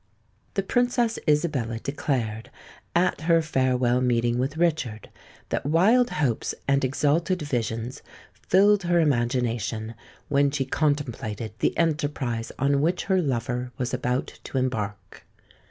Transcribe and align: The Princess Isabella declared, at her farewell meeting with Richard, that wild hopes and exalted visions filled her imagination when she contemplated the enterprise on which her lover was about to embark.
The 0.55 0.63
Princess 0.63 1.19
Isabella 1.29 1.77
declared, 1.77 2.49
at 2.95 3.21
her 3.21 3.39
farewell 3.43 4.01
meeting 4.01 4.39
with 4.39 4.57
Richard, 4.57 5.11
that 5.49 5.63
wild 5.63 6.09
hopes 6.09 6.55
and 6.67 6.83
exalted 6.83 7.43
visions 7.43 8.01
filled 8.49 8.81
her 8.81 8.99
imagination 8.99 9.93
when 10.27 10.49
she 10.49 10.65
contemplated 10.65 11.51
the 11.59 11.77
enterprise 11.77 12.51
on 12.57 12.81
which 12.81 13.03
her 13.03 13.21
lover 13.21 13.73
was 13.77 13.93
about 13.93 14.39
to 14.45 14.57
embark. 14.57 15.23